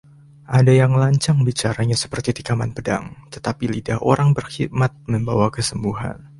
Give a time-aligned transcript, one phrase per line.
[0.59, 6.17] Ada yang lancang bicaranya seperti tikaman pedang, tetapi lidah orang berhikmat membawa kesembuhan.